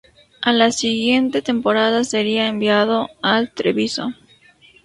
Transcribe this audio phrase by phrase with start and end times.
[0.41, 4.13] A la siguiente temporada sería enviado al Treviso.